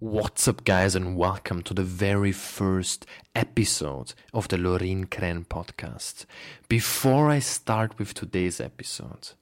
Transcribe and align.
What's 0.00 0.48
up, 0.48 0.64
guys, 0.64 0.94
and 0.96 1.14
welcome 1.14 1.60
to 1.60 1.74
the 1.74 1.82
very 1.82 2.32
first 2.32 3.04
episode 3.34 4.14
of 4.32 4.48
the 4.48 4.56
Lorin 4.56 5.04
Krenn 5.04 5.44
podcast. 5.44 6.24
Before 6.70 7.28
I 7.28 7.38
start 7.40 7.98
with 7.98 8.14
today's 8.14 8.62
episode, 8.62 9.32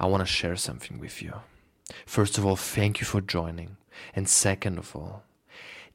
I 0.00 0.06
want 0.06 0.22
to 0.22 0.26
share 0.26 0.56
something 0.56 0.98
with 0.98 1.22
you. 1.22 1.34
First 2.06 2.38
of 2.38 2.44
all, 2.44 2.56
thank 2.56 2.98
you 2.98 3.06
for 3.06 3.20
joining. 3.20 3.76
And 4.12 4.28
second 4.28 4.78
of 4.78 4.96
all, 4.96 5.22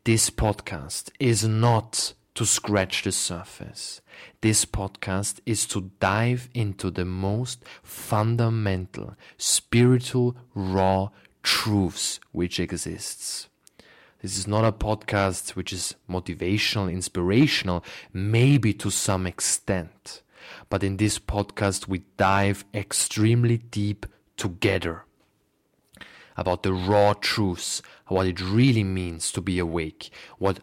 this 0.05 0.29
podcast 0.29 1.11
is 1.19 1.43
not 1.43 2.13
to 2.35 2.45
scratch 2.45 3.03
the 3.03 3.11
surface. 3.11 3.99
This 4.39 4.63
podcast 4.63 5.41
is 5.45 5.67
to 5.67 5.91
dive 5.99 6.47
into 6.53 6.89
the 6.89 7.03
most 7.03 7.65
fundamental, 7.83 9.17
spiritual, 9.37 10.37
raw 10.53 11.09
truths 11.43 12.21
which 12.31 12.61
exists. 12.61 13.49
This 14.25 14.39
is 14.39 14.47
not 14.47 14.65
a 14.65 14.71
podcast 14.71 15.49
which 15.51 15.71
is 15.71 15.93
motivational, 16.09 16.91
inspirational, 16.91 17.85
maybe 18.11 18.73
to 18.73 18.89
some 18.89 19.27
extent. 19.27 20.23
But 20.67 20.83
in 20.83 20.97
this 20.97 21.19
podcast, 21.19 21.87
we 21.87 22.05
dive 22.17 22.65
extremely 22.73 23.59
deep 23.59 24.07
together 24.35 25.05
about 26.35 26.63
the 26.63 26.73
raw 26.73 27.13
truths, 27.13 27.83
what 28.07 28.25
it 28.25 28.41
really 28.41 28.83
means 28.83 29.31
to 29.31 29.41
be 29.41 29.59
awake, 29.59 30.09
what 30.39 30.59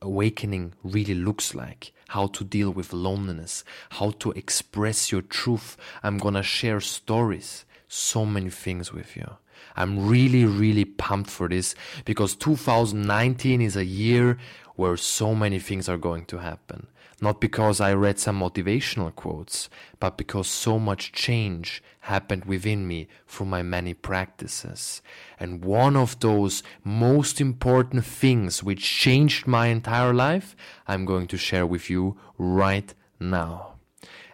awakening 0.00 0.74
really 0.84 1.16
looks 1.16 1.52
like, 1.52 1.92
how 2.10 2.28
to 2.28 2.44
deal 2.44 2.70
with 2.70 2.92
loneliness, 2.92 3.64
how 3.98 4.12
to 4.20 4.30
express 4.36 5.10
your 5.10 5.22
truth. 5.22 5.76
I'm 6.04 6.18
gonna 6.18 6.44
share 6.44 6.80
stories, 6.80 7.64
so 7.88 8.24
many 8.24 8.50
things 8.50 8.92
with 8.92 9.16
you. 9.16 9.36
I'm 9.76 10.06
really, 10.08 10.44
really 10.44 10.84
pumped 10.84 11.30
for 11.30 11.48
this 11.48 11.74
because 12.04 12.34
2019 12.36 13.60
is 13.60 13.76
a 13.76 13.84
year 13.84 14.38
where 14.76 14.96
so 14.96 15.34
many 15.34 15.58
things 15.58 15.88
are 15.88 15.98
going 15.98 16.24
to 16.26 16.38
happen. 16.38 16.86
Not 17.22 17.38
because 17.38 17.82
I 17.82 17.92
read 17.92 18.18
some 18.18 18.40
motivational 18.40 19.14
quotes, 19.14 19.68
but 19.98 20.16
because 20.16 20.48
so 20.48 20.78
much 20.78 21.12
change 21.12 21.82
happened 22.00 22.46
within 22.46 22.88
me 22.88 23.08
through 23.26 23.46
my 23.46 23.62
many 23.62 23.92
practices. 23.92 25.02
And 25.38 25.62
one 25.62 25.96
of 25.96 26.18
those 26.20 26.62
most 26.82 27.40
important 27.40 28.06
things 28.06 28.62
which 28.62 28.82
changed 28.82 29.46
my 29.46 29.66
entire 29.66 30.14
life, 30.14 30.56
I'm 30.88 31.04
going 31.04 31.26
to 31.26 31.36
share 31.36 31.66
with 31.66 31.90
you 31.90 32.16
right 32.38 32.94
now. 33.18 33.74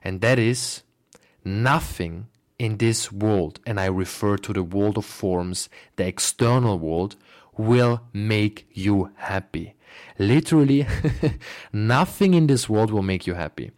And 0.05 0.20
that 0.20 0.38
is 0.38 0.84
nothing 1.44 2.28
in 2.58 2.78
this 2.78 3.12
world, 3.12 3.60
and 3.66 3.78
I 3.78 3.86
refer 3.86 4.36
to 4.38 4.52
the 4.52 4.62
world 4.62 4.96
of 4.98 5.04
forms, 5.04 5.68
the 5.96 6.06
external 6.06 6.78
world, 6.78 7.16
will 7.56 8.02
make 8.12 8.68
you 8.72 9.10
happy. 9.16 9.74
Literally, 10.18 10.86
nothing 11.72 12.34
in 12.34 12.46
this 12.46 12.68
world 12.68 12.90
will 12.90 13.02
make 13.02 13.27
you 13.27 13.34
happy. 13.34 13.72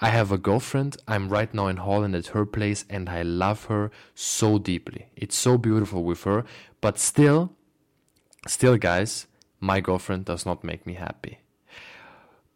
I 0.00 0.10
have 0.10 0.30
a 0.30 0.38
girlfriend. 0.38 0.96
I'm 1.08 1.28
right 1.28 1.52
now 1.52 1.66
in 1.66 1.78
Holland 1.78 2.14
at 2.14 2.28
her 2.28 2.46
place, 2.46 2.84
and 2.88 3.08
I 3.08 3.22
love 3.22 3.64
her 3.64 3.90
so 4.14 4.58
deeply. 4.58 5.06
It's 5.16 5.36
so 5.36 5.58
beautiful 5.58 6.04
with 6.04 6.24
her, 6.24 6.44
but 6.80 6.98
still, 6.98 7.52
still, 8.46 8.76
guys, 8.76 9.26
my 9.60 9.80
girlfriend 9.80 10.24
does 10.26 10.46
not 10.46 10.62
make 10.62 10.86
me 10.86 10.94
happy 10.94 11.38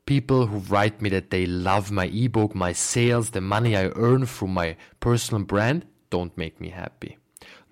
people 0.07 0.47
who 0.47 0.59
write 0.59 1.01
me 1.01 1.09
that 1.11 1.31
they 1.31 1.47
love 1.47 1.91
my 1.91 2.07
ebook, 2.07 2.55
my 2.55 2.73
sales, 2.73 3.31
the 3.31 3.41
money 3.41 3.77
I 3.77 3.93
earn 3.95 4.27
through 4.27 4.49
my 4.49 4.77
personal 5.01 5.45
brand 5.45 5.87
don't 6.11 6.37
make 6.37 6.61
me 6.61 6.71
happy. 6.71 7.19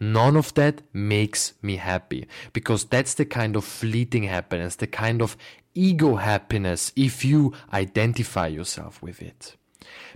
None 0.00 0.36
of 0.36 0.54
that 0.54 0.80
makes 0.94 1.52
me 1.60 1.76
happy 1.76 2.26
because 2.54 2.84
that's 2.84 3.14
the 3.14 3.26
kind 3.26 3.54
of 3.54 3.64
fleeting 3.64 4.22
happiness, 4.22 4.76
the 4.76 4.86
kind 4.86 5.20
of 5.20 5.36
ego 5.74 6.16
happiness 6.16 6.92
if 6.96 7.24
you 7.24 7.52
identify 7.72 8.46
yourself 8.46 9.02
with 9.02 9.20
it. 9.20 9.56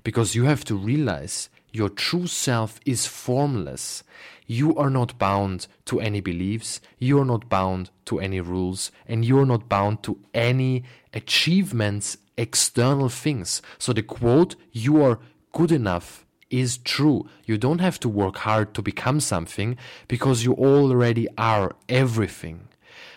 Because 0.02 0.34
you 0.34 0.44
have 0.44 0.64
to 0.64 0.74
realize 0.74 1.50
your 1.72 1.90
true 1.90 2.26
self 2.26 2.80
is 2.86 3.06
formless. 3.06 4.04
You 4.46 4.76
are 4.76 4.90
not 4.90 5.18
bound 5.18 5.66
to 5.86 6.00
any 6.00 6.20
beliefs, 6.20 6.80
you 6.98 7.18
are 7.20 7.24
not 7.24 7.48
bound 7.48 7.90
to 8.06 8.20
any 8.20 8.40
rules, 8.40 8.90
and 9.08 9.24
you 9.24 9.38
are 9.38 9.46
not 9.46 9.68
bound 9.68 10.02
to 10.02 10.18
any 10.34 10.84
achievements, 11.12 12.18
external 12.36 13.08
things. 13.08 13.62
So 13.78 13.92
the 13.92 14.02
quote, 14.02 14.56
you 14.72 15.02
are 15.02 15.18
good 15.52 15.72
enough, 15.72 16.24
is 16.50 16.78
true. 16.78 17.28
You 17.44 17.58
don't 17.58 17.80
have 17.80 17.98
to 18.00 18.08
work 18.08 18.36
hard 18.38 18.74
to 18.74 18.82
become 18.82 19.20
something 19.20 19.76
because 20.08 20.44
you 20.44 20.52
already 20.54 21.26
are 21.36 21.74
everything. 21.88 22.68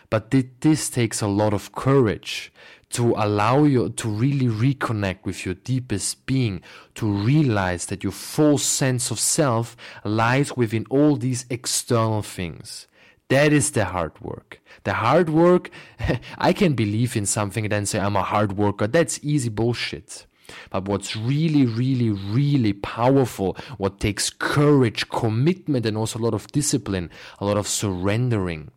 But 0.09 0.31
this 0.31 0.89
takes 0.89 1.21
a 1.21 1.27
lot 1.27 1.53
of 1.53 1.73
courage 1.73 2.51
to 2.89 3.13
allow 3.17 3.63
you 3.63 3.89
to 3.89 4.07
really 4.07 4.47
reconnect 4.47 5.25
with 5.25 5.45
your 5.45 5.55
deepest 5.55 6.25
being, 6.25 6.61
to 6.95 7.05
realize 7.05 7.87
that 7.87 8.03
your 8.03 8.13
full 8.13 8.57
sense 8.57 9.11
of 9.11 9.19
self 9.19 9.75
lies 10.05 10.55
within 10.55 10.85
all 10.89 11.17
these 11.17 11.45
external 11.49 12.21
things. 12.21 12.87
That 13.29 13.51
is 13.51 13.71
the 13.71 13.85
hard 13.85 14.19
work. 14.21 14.61
The 14.85 14.93
hard 14.93 15.29
work, 15.29 15.69
I 16.37 16.53
can 16.53 16.75
believe 16.75 17.17
in 17.17 17.25
something 17.25 17.65
and 17.65 17.71
then 17.71 17.85
say 17.85 17.99
I'm 17.99 18.15
a 18.15 18.23
hard 18.23 18.57
worker. 18.57 18.87
That's 18.87 19.19
easy 19.21 19.49
bullshit. 19.49 20.25
But 20.69 20.87
what's 20.87 21.17
really, 21.17 21.65
really, 21.65 22.09
really 22.09 22.71
powerful, 22.71 23.57
what 23.77 23.99
takes 23.99 24.29
courage, 24.29 25.09
commitment, 25.09 25.85
and 25.85 25.97
also 25.97 26.19
a 26.19 26.21
lot 26.23 26.33
of 26.33 26.47
discipline, 26.53 27.09
a 27.39 27.45
lot 27.45 27.57
of 27.57 27.67
surrendering, 27.67 28.71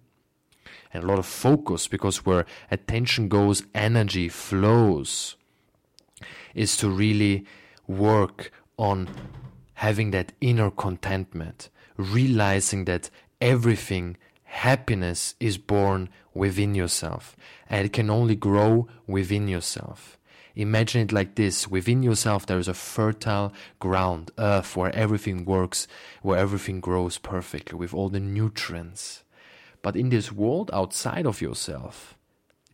and 0.93 1.05
a 1.05 1.07
lot 1.07 1.19
of 1.19 1.27
focus, 1.27 1.87
because 1.87 2.25
where 2.25 2.47
attention 2.71 3.29
goes, 3.29 3.63
energy 3.75 4.29
flows, 4.29 5.37
is 6.55 6.77
to 6.77 6.89
really 6.89 7.47
work 7.87 8.53
on 8.77 9.09
having 9.75 10.11
that 10.11 10.33
inner 10.41 10.71
contentment, 10.71 11.71
realizing 11.97 12.85
that 12.85 13.11
everything 13.41 14.17
happiness 14.45 15.35
is 15.39 15.59
born 15.59 16.09
within 16.35 16.75
yourself 16.75 17.37
and 17.69 17.87
it 17.87 17.93
can 17.93 18.11
only 18.11 18.35
grow 18.35 18.89
within 19.07 19.49
yourself. 19.49 20.19
Imagine 20.57 21.03
it 21.03 21.13
like 21.13 21.37
this 21.37 21.69
within 21.69 22.03
yourself, 22.03 22.45
there 22.45 22.59
is 22.59 22.69
a 22.69 22.75
fertile 22.75 23.53
ground, 23.79 24.33
earth, 24.37 24.77
where 24.77 24.95
everything 24.95 25.45
works, 25.45 25.87
where 26.23 26.39
everything 26.39 26.81
grows 26.81 27.19
perfectly 27.19 27.79
with 27.79 27.95
all 27.95 28.09
the 28.09 28.21
nutrients. 28.21 29.23
But 29.83 29.97
in 29.97 30.11
this 30.11 30.31
world 30.33 30.71
outside 30.73 31.27
of 31.27 31.41
yourself, 31.41 32.17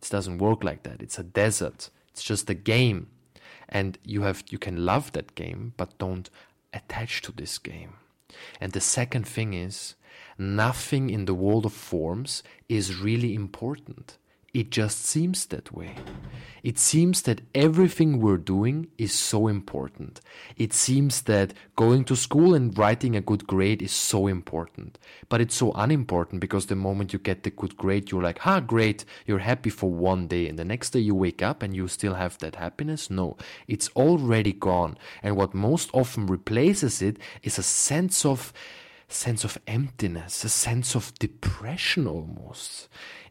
it 0.01 0.09
doesn't 0.09 0.39
work 0.39 0.63
like 0.63 0.83
that. 0.83 1.01
It's 1.01 1.19
a 1.19 1.23
desert, 1.23 1.89
it's 2.09 2.23
just 2.23 2.49
a 2.49 2.53
game. 2.53 3.07
And 3.69 3.97
you 4.03 4.21
have 4.21 4.43
you 4.49 4.57
can 4.57 4.85
love 4.85 5.11
that 5.11 5.35
game, 5.35 5.73
but 5.77 5.97
don't 5.97 6.29
attach 6.73 7.21
to 7.23 7.31
this 7.31 7.57
game. 7.57 7.93
And 8.61 8.71
the 8.71 8.81
second 8.81 9.27
thing 9.27 9.53
is 9.53 9.95
nothing 10.37 11.09
in 11.09 11.25
the 11.25 11.33
world 11.33 11.65
of 11.65 11.73
forms 11.73 12.43
is 12.69 13.01
really 13.01 13.33
important. 13.33 14.17
It 14.57 14.71
just 14.71 15.05
seems 15.05 15.45
that 15.45 15.71
way. 15.71 15.93
It 16.63 16.79
seems 16.79 17.21
that 17.21 17.41
everything 17.53 18.19
we're 18.19 18.37
doing 18.37 18.87
is 18.97 19.13
so 19.13 19.47
important. 19.47 20.19
It 20.57 20.73
seems 20.73 21.21
that 21.21 21.53
going 21.75 22.05
to 22.05 22.15
school 22.15 22.55
and 22.55 22.75
writing 22.75 23.15
a 23.15 23.21
good 23.21 23.45
grade 23.45 23.83
is 23.83 23.91
so 23.91 24.25
important. 24.25 24.97
But 25.29 25.41
it's 25.41 25.53
so 25.53 25.73
unimportant 25.73 26.41
because 26.41 26.65
the 26.65 26.75
moment 26.75 27.13
you 27.13 27.19
get 27.19 27.43
the 27.43 27.51
good 27.51 27.77
grade, 27.77 28.09
you're 28.09 28.23
like, 28.23 28.47
ah, 28.47 28.59
great, 28.59 29.05
you're 29.27 29.45
happy 29.51 29.69
for 29.69 29.91
one 29.91 30.25
day. 30.25 30.47
And 30.49 30.57
the 30.57 30.65
next 30.65 30.89
day 30.89 31.01
you 31.01 31.13
wake 31.13 31.43
up 31.43 31.61
and 31.61 31.75
you 31.75 31.87
still 31.87 32.15
have 32.15 32.39
that 32.39 32.55
happiness? 32.55 33.11
No, 33.11 33.37
it's 33.67 33.89
already 33.89 34.53
gone. 34.53 34.97
And 35.21 35.35
what 35.35 35.53
most 35.53 35.91
often 35.93 36.25
replaces 36.25 37.03
it 37.03 37.17
is 37.43 37.59
a 37.59 37.63
sense 37.63 38.25
of 38.25 38.51
sense 39.07 39.43
of 39.43 39.57
emptiness, 39.67 40.43
a 40.43 40.49
sense 40.49 40.95
of 40.95 41.13
depression 41.19 42.07
almost. 42.07 42.89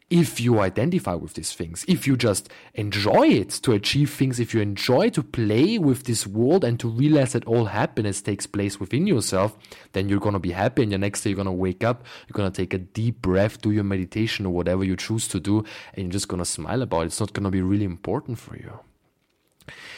If 0.09 0.39
you 0.39 0.61
identify 0.61 1.15
with 1.15 1.33
these 1.33 1.51
things, 1.51 1.83
if 1.85 2.07
you 2.07 2.15
just 2.15 2.47
enjoy 2.75 3.27
it 3.27 3.49
to 3.63 3.73
achieve 3.73 4.09
things, 4.09 4.39
if 4.39 4.53
you 4.53 4.61
enjoy 4.61 5.09
to 5.09 5.21
play 5.21 5.77
with 5.77 6.05
this 6.05 6.25
world 6.25 6.63
and 6.63 6.79
to 6.79 6.87
realize 6.87 7.33
that 7.33 7.43
all 7.43 7.65
happiness 7.65 8.21
takes 8.21 8.47
place 8.47 8.79
within 8.79 9.05
yourself, 9.05 9.57
then 9.91 10.07
you're 10.07 10.21
gonna 10.21 10.39
be 10.39 10.51
happy 10.51 10.83
and 10.83 10.93
the 10.93 10.97
next 10.97 11.23
day 11.23 11.31
you're 11.31 11.37
gonna 11.37 11.51
wake 11.51 11.83
up, 11.83 12.05
you're 12.27 12.35
gonna 12.35 12.51
take 12.51 12.73
a 12.73 12.77
deep 12.77 13.21
breath, 13.21 13.61
do 13.61 13.71
your 13.71 13.83
meditation 13.83 14.45
or 14.45 14.53
whatever 14.53 14.85
you 14.85 14.95
choose 14.95 15.27
to 15.27 15.41
do, 15.41 15.65
and 15.93 16.05
you're 16.05 16.11
just 16.11 16.29
gonna 16.29 16.45
smile 16.45 16.81
about 16.81 17.01
it. 17.01 17.07
It's 17.07 17.19
not 17.19 17.33
gonna 17.33 17.51
be 17.51 17.61
really 17.61 17.83
important 17.83 18.39
for 18.39 18.55
you. 18.55 18.79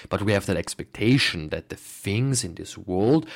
But 0.09 0.23
we 0.23 0.31
have 0.31 0.47
that 0.47 0.57
expectation 0.57 1.49
that 1.49 1.69
the 1.69 1.75
things 1.75 2.43
in 2.43 2.55
this 2.55 2.79
world 2.79 3.27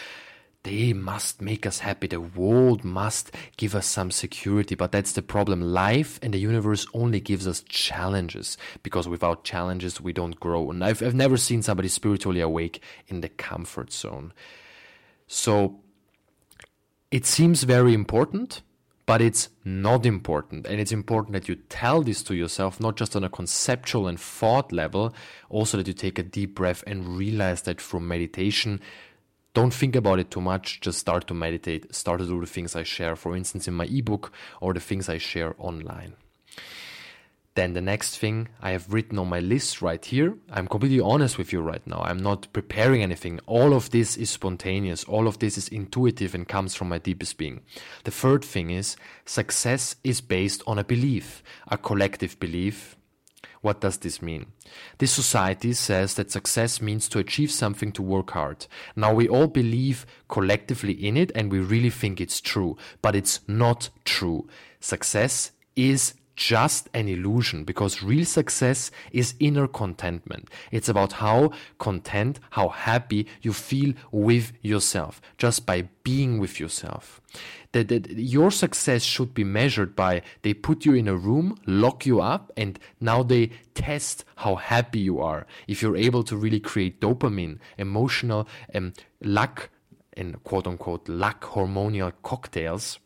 they 0.63 0.93
must 0.93 1.41
make 1.41 1.65
us 1.65 1.79
happy. 1.79 2.07
The 2.07 2.21
world 2.21 2.85
must 2.85 3.35
give 3.57 3.75
us 3.75 3.85
some 3.85 4.11
security. 4.11 4.75
But 4.75 4.93
that's 4.93 5.11
the 5.11 5.21
problem. 5.21 5.61
Life 5.61 6.19
and 6.23 6.33
the 6.33 6.39
universe 6.39 6.87
only 6.93 7.19
gives 7.19 7.45
us 7.47 7.63
challenges 7.67 8.57
because 8.81 9.07
without 9.07 9.43
challenges, 9.43 9.99
we 9.99 10.13
don't 10.13 10.39
grow. 10.39 10.71
And 10.71 10.83
I've, 10.83 11.03
I've 11.03 11.15
never 11.15 11.35
seen 11.35 11.61
somebody 11.61 11.89
spiritually 11.89 12.39
awake 12.39 12.81
in 13.07 13.19
the 13.19 13.29
comfort 13.29 13.91
zone. 13.91 14.31
So 15.27 15.81
it 17.11 17.25
seems 17.25 17.63
very 17.63 17.93
important, 17.93 18.61
but 19.05 19.21
it's 19.21 19.49
not 19.65 20.05
important. 20.05 20.65
And 20.65 20.79
it's 20.79 20.93
important 20.93 21.33
that 21.33 21.49
you 21.49 21.55
tell 21.55 22.03
this 22.03 22.23
to 22.23 22.35
yourself, 22.35 22.79
not 22.79 22.95
just 22.95 23.17
on 23.17 23.25
a 23.25 23.29
conceptual 23.29 24.07
and 24.07 24.17
thought 24.17 24.71
level, 24.71 25.13
also 25.49 25.75
that 25.75 25.87
you 25.87 25.93
take 25.93 26.17
a 26.17 26.23
deep 26.23 26.55
breath 26.55 26.85
and 26.87 27.17
realize 27.17 27.63
that 27.63 27.81
from 27.81 28.07
meditation, 28.07 28.79
don't 29.53 29.73
think 29.73 29.95
about 29.95 30.19
it 30.19 30.31
too 30.31 30.41
much. 30.41 30.81
Just 30.81 30.99
start 30.99 31.27
to 31.27 31.33
meditate, 31.33 31.93
start 31.93 32.19
to 32.19 32.25
do 32.25 32.39
the 32.39 32.47
things 32.47 32.75
I 32.75 32.83
share, 32.83 33.15
for 33.15 33.35
instance, 33.35 33.67
in 33.67 33.73
my 33.73 33.85
ebook 33.85 34.31
or 34.61 34.73
the 34.73 34.79
things 34.79 35.09
I 35.09 35.17
share 35.17 35.55
online. 35.57 36.15
Then 37.55 37.73
the 37.73 37.81
next 37.81 38.17
thing 38.17 38.47
I 38.63 38.71
have 38.71 38.91
written 38.91 39.19
on 39.19 39.29
my 39.29 39.39
list 39.39 39.79
right 39.79 40.03
here. 40.03 40.35
I'm 40.51 40.67
completely 40.67 40.99
honest 40.99 41.37
with 41.37 41.53
you 41.53 41.61
right 41.61 41.85
now. 41.85 42.01
I'm 42.03 42.17
not 42.17 42.51
preparing 42.51 43.03
anything. 43.03 43.39
All 43.45 43.75
of 43.75 43.91
this 43.91 44.17
is 44.17 44.31
spontaneous. 44.31 45.03
All 45.03 45.27
of 45.27 45.37
this 45.37 45.55
is 45.55 45.67
intuitive 45.67 46.33
and 46.33 46.47
comes 46.47 46.73
from 46.73 46.89
my 46.89 46.97
deepest 46.97 47.37
being. 47.37 47.61
The 48.05 48.11
third 48.11 48.43
thing 48.43 48.71
is 48.71 48.95
success 49.25 49.95
is 50.03 50.19
based 50.19 50.63
on 50.65 50.79
a 50.79 50.83
belief, 50.83 51.43
a 51.67 51.77
collective 51.77 52.39
belief. 52.39 52.95
What 53.63 53.79
does 53.79 53.97
this 53.97 54.21
mean? 54.21 54.47
This 54.97 55.13
society 55.13 55.71
says 55.71 56.15
that 56.15 56.31
success 56.31 56.81
means 56.81 57.07
to 57.07 57.19
achieve 57.19 57.49
something 57.49 57.93
to 57.93 58.01
work 58.01 58.31
hard. 58.31 58.67
Now 58.93 59.13
we 59.13 59.29
all 59.29 59.47
believe 59.47 60.05
collectively 60.27 60.91
in 60.91 61.15
it 61.15 61.31
and 61.33 61.49
we 61.49 61.59
really 61.59 61.89
think 61.89 62.19
it's 62.19 62.41
true, 62.41 62.75
but 63.01 63.15
it's 63.15 63.39
not 63.47 63.89
true. 64.03 64.49
Success 64.81 65.51
is 65.77 66.13
just 66.35 66.89
an 66.93 67.07
illusion 67.07 67.63
because 67.63 68.03
real 68.03 68.25
success 68.25 68.91
is 69.11 69.35
inner 69.39 69.67
contentment. 69.67 70.49
It's 70.71 70.89
about 70.89 71.13
how 71.13 71.51
content, 71.77 72.39
how 72.51 72.69
happy 72.69 73.27
you 73.41 73.53
feel 73.53 73.93
with 74.11 74.53
yourself, 74.61 75.21
just 75.37 75.65
by 75.65 75.89
being 76.03 76.39
with 76.39 76.59
yourself. 76.59 77.21
That, 77.71 77.87
that 77.87 78.11
your 78.11 78.51
success 78.51 79.03
should 79.03 79.33
be 79.33 79.43
measured 79.43 79.95
by 79.95 80.21
they 80.43 80.53
put 80.53 80.85
you 80.85 80.93
in 80.93 81.07
a 81.07 81.15
room, 81.15 81.57
lock 81.65 82.05
you 82.05 82.21
up, 82.21 82.51
and 82.55 82.79
now 82.99 83.23
they 83.23 83.51
test 83.73 84.25
how 84.37 84.55
happy 84.55 84.99
you 84.99 85.19
are. 85.19 85.47
If 85.67 85.81
you're 85.81 85.97
able 85.97 86.23
to 86.23 86.37
really 86.37 86.59
create 86.59 87.01
dopamine, 87.01 87.59
emotional, 87.77 88.47
um, 88.75 88.93
luck, 89.21 89.69
and 90.15 90.43
quote 90.43 90.67
unquote 90.67 91.09
luck 91.09 91.41
hormonal 91.43 92.13
cocktails 92.21 92.99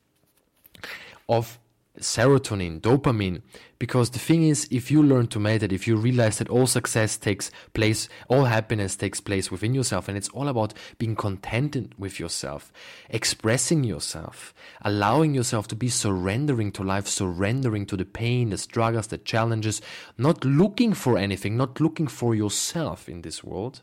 of 1.29 1.59
serotonin, 1.99 2.81
dopamine. 2.81 3.41
Because 3.79 4.09
the 4.09 4.19
thing 4.19 4.43
is, 4.43 4.67
if 4.71 4.89
you 4.89 5.03
learn 5.03 5.27
to 5.27 5.39
meditate, 5.39 5.71
if 5.71 5.87
you 5.87 5.97
realize 5.97 6.39
that 6.39 6.49
all 6.49 6.65
success 6.65 7.15
takes 7.15 7.51
place, 7.73 8.09
all 8.27 8.45
happiness 8.45 8.95
takes 8.95 9.21
place 9.21 9.51
within 9.51 9.75
yourself, 9.75 10.07
and 10.07 10.17
it's 10.17 10.29
all 10.29 10.47
about 10.47 10.73
being 10.97 11.15
contented 11.15 11.93
with 11.97 12.19
yourself, 12.19 12.71
expressing 13.09 13.83
yourself, 13.83 14.53
allowing 14.81 15.35
yourself 15.35 15.67
to 15.67 15.75
be 15.75 15.89
surrendering 15.89 16.71
to 16.71 16.83
life, 16.83 17.07
surrendering 17.07 17.85
to 17.85 17.95
the 17.95 18.05
pain, 18.05 18.49
the 18.49 18.57
struggles, 18.57 19.07
the 19.07 19.17
challenges, 19.19 19.79
not 20.17 20.43
looking 20.43 20.93
for 20.93 21.17
anything, 21.17 21.55
not 21.55 21.79
looking 21.79 22.07
for 22.07 22.33
yourself 22.33 23.07
in 23.07 23.21
this 23.21 23.43
world, 23.43 23.81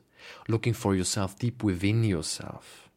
looking 0.49 0.73
for 0.73 0.97
yourself 0.97 1.39
deep 1.39 1.63
within 1.63 2.03
yourself. 2.03 2.89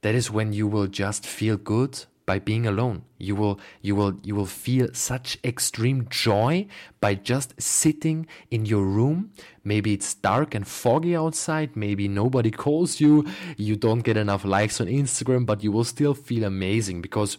That 0.00 0.14
is 0.14 0.30
when 0.30 0.52
you 0.52 0.66
will 0.66 0.88
just 0.88 1.26
feel 1.26 1.56
good 1.56 2.06
by 2.26 2.38
being 2.38 2.66
alone. 2.66 3.02
You 3.18 3.34
will 3.34 3.60
you 3.80 3.94
will 3.94 4.18
you 4.22 4.34
will 4.34 4.46
feel 4.46 4.88
such 4.92 5.38
extreme 5.44 6.06
joy 6.08 6.66
by 7.00 7.14
just 7.14 7.60
sitting 7.60 8.26
in 8.50 8.66
your 8.66 8.84
room. 8.84 9.32
Maybe 9.64 9.92
it's 9.92 10.14
dark 10.14 10.54
and 10.54 10.66
foggy 10.66 11.16
outside, 11.16 11.76
maybe 11.76 12.08
nobody 12.08 12.50
calls 12.50 13.00
you, 13.00 13.26
you 13.56 13.76
don't 13.76 14.00
get 14.00 14.16
enough 14.16 14.44
likes 14.44 14.80
on 14.80 14.86
Instagram, 14.86 15.46
but 15.46 15.62
you 15.62 15.72
will 15.72 15.84
still 15.84 16.14
feel 16.14 16.44
amazing 16.44 17.02
because 17.02 17.38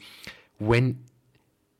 when 0.57 0.99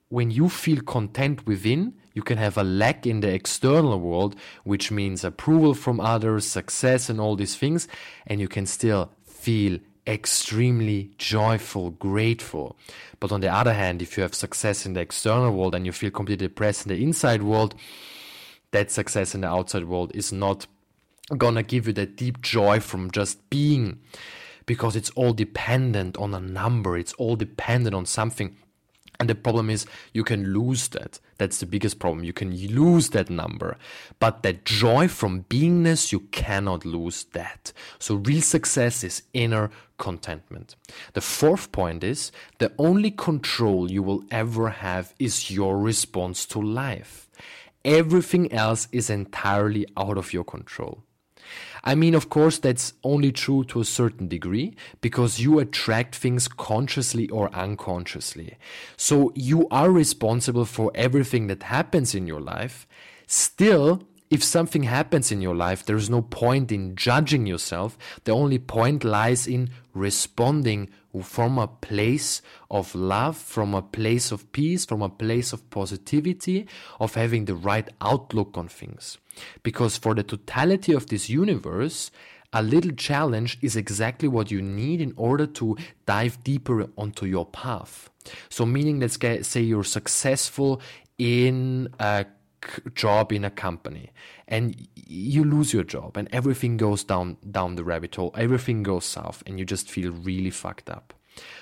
when 0.09 0.29
you 0.29 0.47
feel 0.47 0.79
content 0.81 1.47
within, 1.47 1.93
you 2.13 2.21
can 2.21 2.37
have 2.37 2.55
a 2.57 2.63
lack 2.63 3.07
in 3.07 3.21
the 3.21 3.33
external 3.33 3.99
world, 3.99 4.35
which 4.63 4.91
means 4.91 5.23
approval 5.23 5.73
from 5.73 5.99
others, 5.99 6.45
success, 6.45 7.09
and 7.09 7.19
all 7.19 7.35
these 7.35 7.55
things, 7.55 7.87
and 8.27 8.39
you 8.39 8.47
can 8.47 8.67
still 8.67 9.11
feel 9.25 9.79
extremely 10.05 11.11
joyful, 11.17 11.91
grateful. 11.91 12.75
But 13.19 13.31
on 13.31 13.41
the 13.41 13.53
other 13.53 13.73
hand, 13.73 14.01
if 14.01 14.17
you 14.17 14.23
have 14.23 14.35
success 14.35 14.85
in 14.85 14.93
the 14.93 15.01
external 15.01 15.51
world 15.51 15.75
and 15.75 15.85
you 15.85 15.91
feel 15.91 16.11
completely 16.11 16.47
depressed 16.47 16.85
in 16.85 16.89
the 16.89 17.03
inside 17.03 17.43
world, 17.43 17.75
that 18.71 18.91
success 18.91 19.33
in 19.33 19.41
the 19.41 19.47
outside 19.47 19.85
world 19.85 20.11
is 20.13 20.33
not 20.33 20.67
gonna 21.37 21.63
give 21.63 21.87
you 21.87 21.93
that 21.93 22.15
deep 22.17 22.41
joy 22.41 22.79
from 22.79 23.11
just 23.11 23.49
being 23.49 23.99
because 24.65 24.95
it's 24.95 25.09
all 25.11 25.33
dependent 25.33 26.17
on 26.17 26.33
a 26.33 26.39
number, 26.39 26.97
it's 26.97 27.13
all 27.13 27.35
dependent 27.35 27.95
on 27.95 28.05
something 28.05 28.55
and 29.19 29.29
the 29.29 29.35
problem 29.35 29.69
is 29.69 29.85
you 30.13 30.23
can 30.23 30.53
lose 30.53 30.87
that. 30.89 31.19
That's 31.37 31.59
the 31.59 31.65
biggest 31.65 31.99
problem. 31.99 32.23
You 32.23 32.33
can 32.33 32.55
lose 32.67 33.09
that 33.09 33.29
number. 33.29 33.77
But 34.19 34.43
that 34.43 34.65
joy 34.65 35.07
from 35.07 35.43
beingness, 35.43 36.11
you 36.11 36.21
cannot 36.31 36.85
lose 36.85 37.25
that. 37.33 37.73
So 37.99 38.15
real 38.15 38.41
success 38.41 39.03
is 39.03 39.23
inner 39.33 39.69
contentment. 39.97 40.75
The 41.13 41.21
fourth 41.21 41.71
point 41.71 42.03
is 42.03 42.31
the 42.57 42.71
only 42.77 43.11
control 43.11 43.91
you 43.91 44.03
will 44.03 44.23
ever 44.31 44.69
have 44.69 45.13
is 45.19 45.51
your 45.51 45.77
response 45.79 46.45
to 46.47 46.59
life. 46.59 47.29
Everything 47.85 48.51
else 48.51 48.87
is 48.91 49.09
entirely 49.09 49.85
out 49.97 50.17
of 50.17 50.33
your 50.33 50.43
control. 50.43 51.03
I 51.83 51.95
mean, 51.95 52.15
of 52.15 52.29
course, 52.29 52.59
that's 52.59 52.93
only 53.03 53.31
true 53.31 53.65
to 53.65 53.81
a 53.81 53.85
certain 53.85 54.27
degree 54.29 54.75
because 55.01 55.41
you 55.41 55.59
attract 55.59 56.15
things 56.15 56.47
consciously 56.47 57.27
or 57.29 57.53
unconsciously. 57.53 58.57
So 58.95 59.33
you 59.35 59.67
are 59.69 59.91
responsible 59.91 60.65
for 60.65 60.91
everything 60.95 61.47
that 61.47 61.63
happens 61.63 62.15
in 62.15 62.25
your 62.25 62.39
life. 62.39 62.87
Still, 63.27 64.03
if 64.33 64.43
something 64.43 64.81
happens 64.81 65.31
in 65.31 65.43
your 65.43 65.53
life, 65.53 65.85
there 65.85 65.95
is 65.95 66.09
no 66.09 66.23
point 66.23 66.71
in 66.71 66.95
judging 66.95 67.45
yourself. 67.45 67.99
The 68.23 68.31
only 68.31 68.57
point 68.57 69.03
lies 69.03 69.45
in 69.45 69.69
responding 69.93 70.89
from 71.21 71.59
a 71.59 71.67
place 71.67 72.41
of 72.71 72.95
love, 72.95 73.37
from 73.37 73.75
a 73.75 73.83
place 73.83 74.31
of 74.31 74.51
peace, 74.51 74.85
from 74.85 75.03
a 75.03 75.09
place 75.09 75.53
of 75.53 75.69
positivity, 75.69 76.65
of 76.99 77.13
having 77.13 77.45
the 77.45 77.53
right 77.53 77.87
outlook 78.01 78.57
on 78.57 78.67
things. 78.69 79.19
Because 79.61 79.97
for 79.97 80.15
the 80.15 80.23
totality 80.23 80.93
of 80.93 81.05
this 81.05 81.29
universe, 81.29 82.09
a 82.53 82.63
little 82.63 82.93
challenge 82.93 83.59
is 83.61 83.75
exactly 83.75 84.27
what 84.27 84.49
you 84.49 84.63
need 84.63 84.99
in 84.99 85.13
order 85.15 85.45
to 85.45 85.77
dive 86.07 86.43
deeper 86.43 86.89
onto 86.97 87.27
your 87.27 87.45
path. 87.45 88.09
So, 88.49 88.65
meaning, 88.65 88.99
let's 88.99 89.19
say 89.47 89.61
you're 89.61 89.83
successful 89.83 90.81
in 91.19 91.89
a 91.99 92.25
job 92.95 93.31
in 93.31 93.43
a 93.43 93.49
company 93.49 94.11
and 94.47 94.87
you 94.95 95.43
lose 95.43 95.73
your 95.73 95.83
job 95.83 96.17
and 96.17 96.27
everything 96.31 96.77
goes 96.77 97.03
down 97.03 97.37
down 97.49 97.75
the 97.75 97.83
rabbit 97.83 98.15
hole. 98.15 98.33
Everything 98.37 98.83
goes 98.83 99.05
south 99.05 99.43
and 99.45 99.59
you 99.59 99.65
just 99.65 99.89
feel 99.89 100.11
really 100.11 100.49
fucked 100.49 100.89
up 100.89 101.13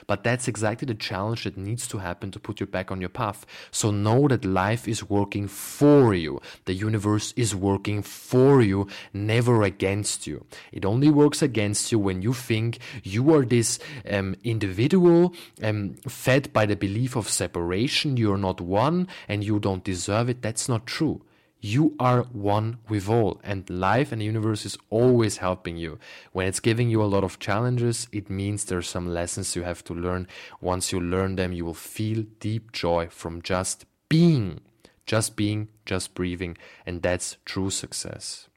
but 0.07 0.23
that's 0.23 0.47
exactly 0.47 0.85
the 0.85 0.93
challenge 0.93 1.43
that 1.43 1.57
needs 1.57 1.87
to 1.87 1.99
happen 1.99 2.31
to 2.31 2.39
put 2.39 2.59
you 2.59 2.65
back 2.65 2.91
on 2.91 2.99
your 2.99 3.09
path. 3.09 3.45
So 3.71 3.91
know 3.91 4.27
that 4.27 4.45
life 4.45 4.87
is 4.87 5.09
working 5.09 5.47
for 5.47 6.13
you. 6.13 6.41
The 6.65 6.73
universe 6.73 7.33
is 7.35 7.55
working 7.55 8.01
for 8.01 8.61
you, 8.61 8.87
never 9.13 9.63
against 9.63 10.27
you. 10.27 10.45
It 10.71 10.85
only 10.85 11.09
works 11.09 11.41
against 11.41 11.91
you 11.91 11.99
when 11.99 12.21
you 12.21 12.33
think 12.33 12.79
you 13.03 13.33
are 13.33 13.45
this 13.45 13.79
um, 14.09 14.35
individual 14.43 15.33
um, 15.63 15.95
fed 16.07 16.51
by 16.53 16.65
the 16.65 16.75
belief 16.75 17.15
of 17.15 17.29
separation. 17.29 18.17
You're 18.17 18.37
not 18.37 18.61
one 18.61 19.07
and 19.27 19.43
you 19.43 19.59
don't 19.59 19.83
deserve 19.83 20.29
it. 20.29 20.41
That's 20.41 20.67
not 20.67 20.85
true. 20.85 21.21
You 21.63 21.95
are 21.99 22.23
one 22.23 22.79
with 22.89 23.07
all, 23.07 23.39
and 23.43 23.69
life 23.69 24.11
and 24.11 24.19
the 24.19 24.25
universe 24.25 24.65
is 24.65 24.79
always 24.89 25.37
helping 25.37 25.77
you. 25.77 25.99
When 26.31 26.47
it's 26.47 26.59
giving 26.59 26.89
you 26.89 27.03
a 27.03 27.05
lot 27.05 27.23
of 27.23 27.37
challenges, 27.37 28.07
it 28.11 28.31
means 28.31 28.65
there's 28.65 28.89
some 28.89 29.13
lessons 29.13 29.55
you 29.55 29.61
have 29.61 29.83
to 29.83 29.93
learn. 29.93 30.27
Once 30.59 30.91
you 30.91 30.99
learn 30.99 31.35
them, 31.35 31.53
you 31.53 31.63
will 31.63 31.75
feel 31.75 32.25
deep 32.39 32.71
joy 32.71 33.09
from 33.11 33.43
just 33.43 33.85
being, 34.09 34.61
just 35.05 35.35
being, 35.35 35.67
just 35.85 36.15
breathing, 36.15 36.57
and 36.83 37.03
that's 37.03 37.37
true 37.45 37.69
success. 37.69 38.49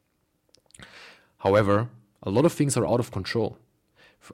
However, 1.39 1.91
a 2.23 2.31
lot 2.31 2.47
of 2.47 2.55
things 2.55 2.75
are 2.75 2.87
out 2.87 3.01
of 3.01 3.11
control 3.11 3.59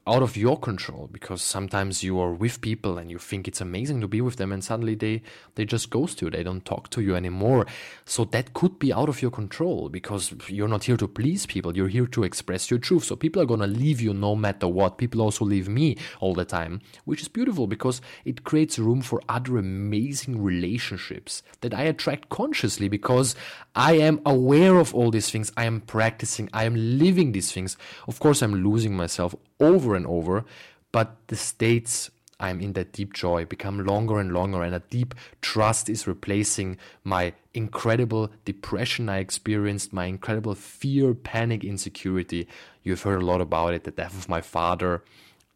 out 0.06 0.22
of 0.22 0.36
your 0.36 0.58
control 0.58 1.08
because 1.12 1.42
sometimes 1.42 2.02
you 2.02 2.18
are 2.20 2.32
with 2.32 2.60
people 2.60 2.98
and 2.98 3.10
you 3.10 3.18
think 3.18 3.48
it's 3.48 3.60
amazing 3.60 4.00
to 4.00 4.08
be 4.08 4.20
with 4.20 4.36
them 4.36 4.52
and 4.52 4.62
suddenly 4.62 4.94
they 4.94 5.22
they 5.54 5.64
just 5.64 5.90
ghost 5.90 6.22
you. 6.22 6.30
They 6.30 6.42
don't 6.42 6.64
talk 6.64 6.90
to 6.90 7.00
you 7.00 7.16
anymore. 7.16 7.66
So 8.04 8.24
that 8.26 8.54
could 8.54 8.78
be 8.78 8.92
out 8.92 9.08
of 9.08 9.22
your 9.22 9.30
control 9.30 9.88
because 9.88 10.34
you're 10.48 10.68
not 10.68 10.84
here 10.84 10.96
to 10.96 11.08
please 11.08 11.46
people. 11.46 11.76
You're 11.76 11.88
here 11.88 12.06
to 12.06 12.24
express 12.24 12.70
your 12.70 12.78
truth. 12.78 13.04
So 13.04 13.16
people 13.16 13.42
are 13.42 13.46
going 13.46 13.60
to 13.60 13.66
leave 13.66 14.00
you 14.00 14.14
no 14.14 14.36
matter 14.36 14.68
what. 14.68 14.98
People 14.98 15.20
also 15.20 15.44
leave 15.44 15.68
me 15.68 15.96
all 16.20 16.34
the 16.34 16.44
time 16.44 16.80
which 17.04 17.22
is 17.22 17.28
beautiful 17.28 17.66
because 17.66 18.00
it 18.24 18.44
creates 18.44 18.78
room 18.78 19.00
for 19.00 19.20
other 19.28 19.56
amazing 19.56 20.42
relationships 20.42 21.42
that 21.60 21.74
I 21.74 21.82
attract 21.82 22.28
consciously 22.28 22.88
because 22.88 23.34
I 23.74 23.94
am 23.94 24.20
aware 24.26 24.78
of 24.78 24.94
all 24.94 25.10
these 25.10 25.30
things. 25.30 25.52
I 25.56 25.64
am 25.64 25.80
practicing. 25.80 26.48
I 26.52 26.64
am 26.64 26.74
living 26.76 27.32
these 27.32 27.52
things. 27.52 27.76
Of 28.06 28.20
course 28.20 28.42
I'm 28.42 28.54
losing 28.64 28.96
myself 28.96 29.34
over 29.60 29.79
and 29.94 30.06
over, 30.06 30.44
but 30.92 31.16
the 31.28 31.36
states 31.36 32.10
I'm 32.40 32.60
in 32.60 32.72
that 32.72 32.92
deep 32.92 33.12
joy 33.12 33.44
become 33.44 33.84
longer 33.84 34.18
and 34.18 34.32
longer, 34.32 34.62
and 34.62 34.74
a 34.74 34.80
deep 34.80 35.14
trust 35.42 35.88
is 35.88 36.06
replacing 36.06 36.78
my 37.04 37.34
incredible 37.52 38.30
depression 38.44 39.08
I 39.08 39.18
experienced, 39.18 39.92
my 39.92 40.06
incredible 40.06 40.54
fear, 40.54 41.14
panic, 41.14 41.64
insecurity. 41.64 42.48
You've 42.82 43.02
heard 43.02 43.22
a 43.22 43.26
lot 43.26 43.42
about 43.42 43.74
it, 43.74 43.84
the 43.84 43.90
death 43.90 44.16
of 44.16 44.28
my 44.28 44.40
father. 44.40 45.04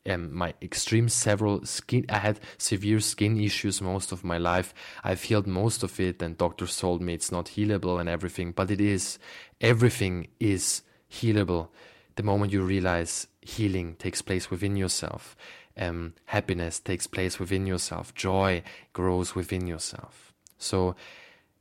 Um, 0.06 0.34
my 0.34 0.52
extreme 0.60 1.08
several 1.08 1.64
skin 1.64 2.04
i 2.10 2.18
had 2.18 2.38
severe 2.58 3.00
skin 3.00 3.40
issues 3.40 3.80
most 3.80 4.12
of 4.12 4.22
my 4.22 4.36
life 4.36 4.74
i've 5.02 5.22
healed 5.22 5.46
most 5.46 5.82
of 5.82 5.98
it 5.98 6.20
and 6.20 6.36
doctors 6.36 6.76
told 6.76 7.00
me 7.00 7.14
it's 7.14 7.32
not 7.32 7.46
healable 7.46 7.98
and 7.98 8.06
everything 8.06 8.52
but 8.52 8.70
it 8.70 8.82
is 8.82 9.18
everything 9.62 10.28
is 10.38 10.82
healable 11.10 11.68
the 12.16 12.22
moment 12.22 12.52
you 12.52 12.62
realize 12.62 13.26
healing 13.40 13.94
takes 13.96 14.22
place 14.22 14.50
within 14.50 14.76
yourself 14.76 15.36
um, 15.76 16.14
happiness 16.26 16.78
takes 16.78 17.06
place 17.06 17.38
within 17.38 17.66
yourself 17.66 18.14
joy 18.14 18.62
grows 18.92 19.34
within 19.34 19.66
yourself 19.66 20.32
so 20.58 20.94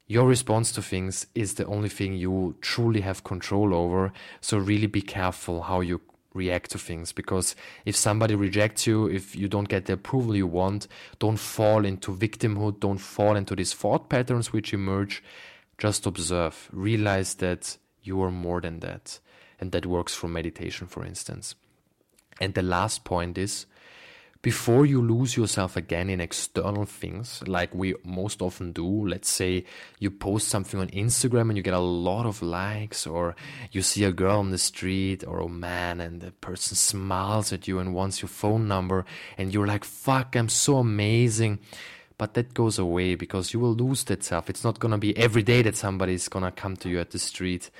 your 0.05 0.27
response 0.27 0.71
to 0.71 0.81
things 0.81 1.27
is 1.33 1.55
the 1.55 1.65
only 1.65 1.89
thing 1.89 2.13
you 2.13 2.55
truly 2.61 3.01
have 3.01 3.23
control 3.23 3.73
over 3.73 4.11
so 4.41 4.57
really 4.57 4.87
be 4.87 5.01
careful 5.01 5.63
how 5.63 5.81
you 5.81 6.01
react 6.33 6.71
to 6.71 6.77
things 6.77 7.11
because 7.11 7.55
if 7.85 7.95
somebody 7.95 8.35
rejects 8.35 8.87
you, 8.87 9.07
if 9.07 9.35
you 9.35 9.47
don't 9.47 9.69
get 9.69 9.85
the 9.85 9.93
approval 9.93 10.35
you 10.35 10.47
want, 10.47 10.87
don't 11.19 11.37
fall 11.37 11.85
into 11.85 12.15
victimhood, 12.15 12.79
don't 12.79 12.97
fall 12.97 13.35
into 13.35 13.55
these 13.55 13.73
thought 13.73 14.09
patterns 14.09 14.51
which 14.51 14.73
emerge. 14.73 15.23
Just 15.77 16.05
observe, 16.05 16.69
realize 16.71 17.35
that 17.35 17.77
you 18.01 18.21
are 18.21 18.31
more 18.31 18.61
than 18.61 18.79
that. 18.79 19.19
And 19.63 19.71
that 19.71 19.85
works 19.85 20.13
for 20.13 20.27
meditation, 20.27 20.87
for 20.87 21.05
instance. 21.05 21.55
And 22.41 22.53
the 22.53 22.61
last 22.61 23.05
point 23.05 23.37
is 23.37 23.65
before 24.41 24.85
you 24.85 25.01
lose 25.01 25.37
yourself 25.37 25.77
again 25.77 26.09
in 26.09 26.19
external 26.19 26.83
things, 26.83 27.41
like 27.47 27.73
we 27.73 27.95
most 28.03 28.41
often 28.41 28.73
do. 28.73 29.07
Let's 29.07 29.29
say 29.29 29.63
you 29.99 30.11
post 30.11 30.49
something 30.49 30.81
on 30.81 30.89
Instagram 30.89 31.47
and 31.47 31.55
you 31.55 31.63
get 31.63 31.73
a 31.73 31.79
lot 31.79 32.25
of 32.25 32.41
likes, 32.41 33.07
or 33.07 33.37
you 33.71 33.81
see 33.81 34.03
a 34.03 34.11
girl 34.11 34.39
on 34.39 34.51
the 34.51 34.57
street 34.57 35.23
or 35.25 35.39
a 35.39 35.47
man 35.47 36.01
and 36.01 36.19
the 36.19 36.31
person 36.31 36.75
smiles 36.75 37.53
at 37.53 37.65
you 37.65 37.79
and 37.79 37.95
wants 37.95 38.21
your 38.21 38.27
phone 38.27 38.67
number, 38.67 39.05
and 39.37 39.53
you're 39.53 39.65
like, 39.65 39.85
fuck, 39.85 40.35
I'm 40.35 40.49
so 40.49 40.75
amazing. 40.79 41.59
But 42.17 42.33
that 42.33 42.53
goes 42.53 42.77
away 42.77 43.15
because 43.15 43.53
you 43.53 43.61
will 43.61 43.73
lose 43.73 44.03
that 44.03 44.25
self. 44.25 44.49
It's 44.49 44.65
not 44.65 44.79
gonna 44.79 44.97
be 44.97 45.15
every 45.15 45.41
day 45.41 45.61
that 45.61 45.77
somebody's 45.77 46.27
gonna 46.27 46.51
come 46.51 46.75
to 46.83 46.89
you 46.89 46.99
at 46.99 47.11
the 47.11 47.19
street 47.19 47.71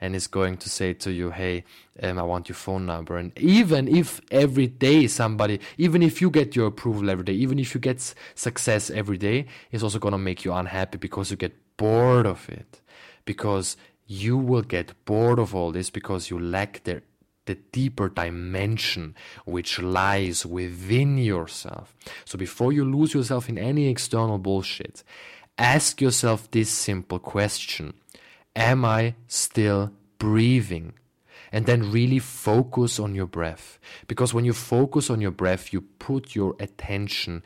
and 0.00 0.16
is 0.16 0.26
going 0.26 0.56
to 0.58 0.70
say 0.70 0.94
to 0.94 1.12
you, 1.12 1.30
hey, 1.30 1.64
um, 2.02 2.18
I 2.18 2.22
want 2.22 2.48
your 2.48 2.56
phone 2.56 2.86
number. 2.86 3.16
And 3.16 3.36
even 3.38 3.86
if 3.86 4.20
every 4.30 4.66
day 4.66 5.06
somebody, 5.06 5.60
even 5.76 6.02
if 6.02 6.20
you 6.20 6.30
get 6.30 6.56
your 6.56 6.66
approval 6.66 7.10
every 7.10 7.24
day, 7.24 7.34
even 7.34 7.58
if 7.58 7.74
you 7.74 7.80
get 7.80 8.14
success 8.34 8.90
every 8.90 9.18
day, 9.18 9.46
it's 9.70 9.82
also 9.82 9.98
going 9.98 10.12
to 10.12 10.18
make 10.18 10.44
you 10.44 10.52
unhappy 10.52 10.98
because 10.98 11.30
you 11.30 11.36
get 11.36 11.54
bored 11.76 12.26
of 12.26 12.48
it. 12.48 12.80
Because 13.24 13.76
you 14.06 14.36
will 14.36 14.62
get 14.62 14.92
bored 15.04 15.38
of 15.38 15.54
all 15.54 15.70
this 15.70 15.88
because 15.90 16.30
you 16.30 16.38
lack 16.38 16.82
the 16.84 17.02
the 17.46 17.54
deeper 17.72 18.08
dimension 18.08 19.14
which 19.44 19.80
lies 19.80 20.46
within 20.46 21.18
yourself. 21.18 21.96
So 22.24 22.38
before 22.38 22.72
you 22.72 22.84
lose 22.84 23.14
yourself 23.14 23.48
in 23.48 23.58
any 23.58 23.88
external 23.88 24.38
bullshit, 24.38 25.02
ask 25.58 26.00
yourself 26.00 26.50
this 26.50 26.70
simple 26.70 27.18
question 27.18 27.94
Am 28.56 28.84
I 28.84 29.14
still 29.26 29.92
breathing? 30.18 30.94
And 31.52 31.66
then 31.66 31.90
really 31.90 32.20
focus 32.20 33.00
on 33.00 33.14
your 33.14 33.26
breath. 33.26 33.78
Because 34.06 34.32
when 34.32 34.44
you 34.44 34.52
focus 34.52 35.10
on 35.10 35.20
your 35.20 35.32
breath, 35.32 35.72
you 35.72 35.80
put 35.80 36.34
your 36.36 36.54
attention 36.60 37.42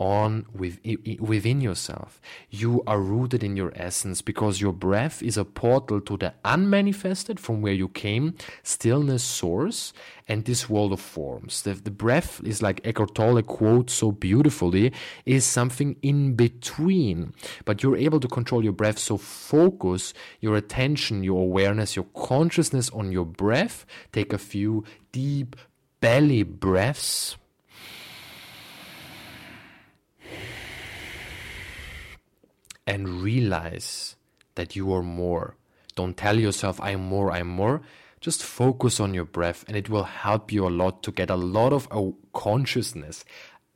on 0.00 0.46
with, 0.52 0.80
within 1.20 1.60
yourself. 1.60 2.20
You 2.48 2.82
are 2.86 3.00
rooted 3.00 3.44
in 3.44 3.56
your 3.56 3.70
essence 3.76 4.22
because 4.22 4.60
your 4.60 4.72
breath 4.72 5.22
is 5.22 5.36
a 5.36 5.44
portal 5.44 6.00
to 6.00 6.16
the 6.16 6.32
unmanifested 6.44 7.38
from 7.38 7.60
where 7.60 7.74
you 7.74 7.88
came, 7.88 8.34
stillness 8.62 9.22
source, 9.22 9.92
and 10.26 10.44
this 10.44 10.70
world 10.70 10.92
of 10.92 11.00
forms. 11.00 11.62
The, 11.62 11.74
the 11.74 11.90
breath 11.90 12.40
is 12.42 12.62
like 12.62 12.80
Eckhart 12.84 13.14
Tolle 13.14 13.42
quotes 13.42 13.92
so 13.92 14.10
beautifully, 14.10 14.92
is 15.26 15.44
something 15.44 15.96
in 16.02 16.34
between. 16.34 17.34
But 17.66 17.82
you're 17.82 17.96
able 17.96 18.20
to 18.20 18.28
control 18.28 18.64
your 18.64 18.72
breath, 18.72 18.98
so 18.98 19.18
focus 19.18 20.14
your 20.40 20.56
attention, 20.56 21.22
your 21.22 21.42
awareness, 21.42 21.94
your 21.94 22.06
consciousness 22.16 22.88
on 22.90 23.12
your 23.12 23.26
breath. 23.26 23.84
Take 24.12 24.32
a 24.32 24.38
few 24.38 24.84
deep 25.12 25.56
belly 26.00 26.42
breaths 26.42 27.36
and 32.90 33.22
realize 33.22 34.16
that 34.56 34.74
you 34.74 34.92
are 34.92 35.02
more. 35.02 35.54
Don't 35.94 36.16
tell 36.16 36.38
yourself, 36.38 36.80
I'm 36.80 37.00
more, 37.00 37.30
I'm 37.30 37.46
more. 37.46 37.82
Just 38.20 38.42
focus 38.42 38.98
on 38.98 39.14
your 39.14 39.24
breath, 39.24 39.64
and 39.68 39.76
it 39.76 39.88
will 39.88 40.02
help 40.02 40.50
you 40.52 40.66
a 40.66 40.76
lot 40.82 41.04
to 41.04 41.12
get 41.12 41.30
a 41.30 41.36
lot 41.36 41.72
of 41.72 41.88
consciousness, 42.32 43.24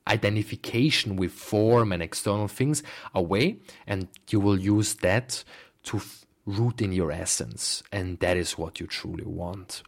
identification 0.08 1.14
with 1.14 1.30
form 1.30 1.92
and 1.92 2.02
external 2.02 2.48
things 2.48 2.82
away, 3.14 3.58
and 3.86 4.08
you 4.30 4.40
will 4.40 4.58
use 4.58 4.94
that 4.94 5.44
to 5.84 6.02
root 6.44 6.82
in 6.82 6.92
your 6.92 7.12
essence, 7.12 7.84
and 7.92 8.18
that 8.18 8.36
is 8.36 8.58
what 8.58 8.80
you 8.80 8.86
truly 8.88 9.24
want. 9.24 9.84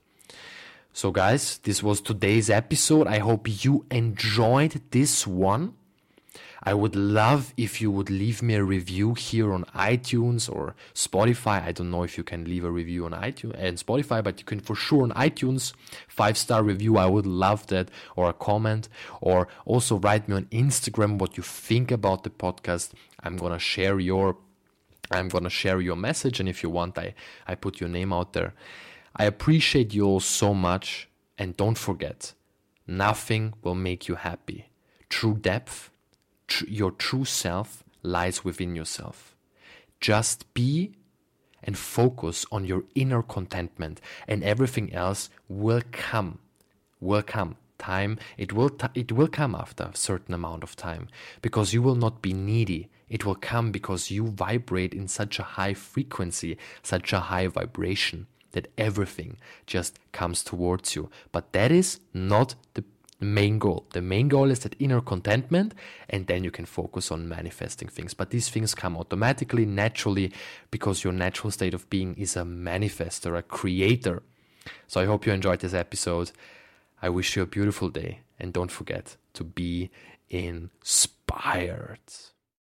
So, 0.93 1.11
guys, 1.11 1.59
this 1.59 1.83
was 1.83 2.01
today's 2.01 2.49
episode. 2.49 3.09
I 3.09 3.19
hope 3.19 3.65
you 3.65 3.85
enjoyed 3.91 4.81
this 4.93 5.27
one. 5.27 5.75
I 6.63 6.75
would 6.75 6.97
love 6.97 7.53
if 7.57 7.81
you 7.81 7.91
would 7.91 8.11
leave 8.11 8.43
me 8.43 8.55
a 8.55 8.65
review 8.65 9.15
here 9.15 9.53
on 9.53 9.65
iTunes 9.75 10.51
or 10.51 10.75
Spotify. 10.95 11.63
I 11.63 11.73
don't 11.73 11.91
know 11.91 12.03
if 12.03 12.17
you 12.17 12.25
can 12.25 12.45
leave 12.45 12.65
a 12.65 12.71
review 12.71 13.05
on 13.05 13.13
iTunes 13.13 13.55
uh, 13.55 13.59
and 13.59 13.79
Spotify, 13.79 14.23
but 14.23 14.39
you 14.39 14.45
can 14.45 14.61
for 14.61 14.75
sure 14.75 15.03
on 15.03 15.13
iTunes 15.13 15.73
five 16.09 16.39
star 16.39 16.63
review. 16.63 16.97
I 16.97 17.07
would 17.07 17.27
love 17.27 17.67
that 17.69 17.91
or 18.17 18.29
a 18.29 18.33
comment 18.33 18.89
or 19.21 19.49
also 19.65 19.99
write 19.99 20.29
me 20.29 20.37
on 20.37 20.45
Instagram 20.47 21.19
what 21.19 21.37
you 21.37 21.43
think 21.43 21.91
about 21.91 22.25
the 22.25 22.31
podcast. 22.31 22.93
I'm 23.21 23.37
gonna 23.37 23.59
share 23.59 24.01
your 24.01 24.37
I'm 25.11 25.29
gonna 25.29 25.51
share 25.51 25.81
your 25.81 25.97
message 25.97 26.41
and 26.41 26.49
if 26.49 26.63
you 26.63 26.71
want 26.71 26.99
I, 26.99 27.15
I 27.47 27.55
put 27.55 27.81
your 27.81 27.89
name 27.89 28.13
out 28.13 28.33
there. 28.33 28.55
I 29.15 29.25
appreciate 29.25 29.95
you 29.95 30.05
all 30.05 30.21
so 30.21 30.53
much 30.53 31.09
and 31.39 31.57
don't 31.57 31.79
forget 31.79 32.33
nothing 32.87 33.55
will 33.63 33.75
make 33.75 34.09
you 34.09 34.15
happy. 34.15 34.69
True 35.09 35.35
depth 35.35 35.91
tr- 36.47 36.67
your 36.67 36.91
true 36.91 37.25
self 37.25 37.85
lies 38.03 38.45
within 38.45 38.75
yourself. 38.77 39.35
Just 40.01 40.53
be 40.55 40.93
and 41.63 41.77
focus 41.77 42.47
on 42.53 42.65
your 42.65 42.85
inner 42.95 43.23
contentment, 43.23 44.01
and 44.29 44.45
everything 44.45 44.93
else 44.93 45.31
will 45.49 45.83
come. 45.93 46.39
Will 47.01 47.23
come. 47.23 47.57
Time 47.79 48.19
it 48.39 48.55
will 48.55 48.71
it 48.95 49.13
will 49.13 49.29
come 49.29 49.55
after 49.55 49.85
a 49.85 49.97
certain 49.97 50.33
amount 50.33 50.63
of 50.63 50.77
time 50.77 51.09
because 51.43 51.75
you 51.75 51.83
will 51.83 51.95
not 51.95 52.23
be 52.23 52.33
needy. 52.33 52.89
It 53.09 53.25
will 53.27 53.35
come 53.35 53.71
because 53.71 54.11
you 54.11 54.29
vibrate 54.29 54.95
in 54.95 55.09
such 55.09 55.39
a 55.39 55.43
high 55.43 55.75
frequency, 55.75 56.57
such 56.83 57.13
a 57.13 57.21
high 57.21 57.47
vibration 57.49 58.27
that 58.53 58.73
everything 58.79 59.37
just 59.67 59.99
comes 60.13 60.43
towards 60.43 60.97
you. 60.97 61.11
But 61.31 61.53
that 61.53 61.71
is 61.71 62.01
not 62.15 62.55
main 63.21 63.59
goal. 63.59 63.87
The 63.93 64.03
main 64.03 64.29
goal 64.29 64.51
is 64.51 64.61
that 64.61 64.77
inner 64.79 65.01
contentment, 65.01 65.75
and 66.09 66.27
then 66.27 66.45
you 66.45 66.51
can 66.51 66.67
focus 66.67 67.11
on 67.11 67.29
manifesting 67.29 67.89
things. 67.89 68.15
But 68.15 68.31
these 68.31 68.49
things 68.49 68.75
come 68.75 68.97
automatically, 68.97 69.65
naturally, 69.65 70.33
because 70.71 71.05
your 71.05 71.13
natural 71.13 71.51
state 71.51 71.75
of 71.75 71.89
being 71.89 72.15
is 72.17 72.37
a 72.37 72.43
manifester, 72.43 73.37
a 73.37 73.43
creator. 73.43 74.23
So 74.87 75.01
I 75.01 75.07
hope 75.07 75.27
you 75.27 75.33
enjoyed 75.33 75.61
this 75.61 75.75
episode. 75.75 76.33
I 77.01 77.09
wish 77.09 77.37
you 77.37 77.43
a 77.43 77.47
beautiful 77.47 77.89
day, 77.89 78.21
and 78.39 78.53
don't 78.53 78.71
forget 78.71 79.17
to 79.35 79.45
be 79.45 79.91
inspired. 80.31 81.99